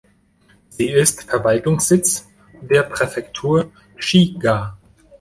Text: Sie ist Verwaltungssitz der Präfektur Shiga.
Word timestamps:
Sie 0.69 0.89
ist 0.89 1.29
Verwaltungssitz 1.29 2.27
der 2.63 2.81
Präfektur 2.81 3.71
Shiga. 3.97 4.75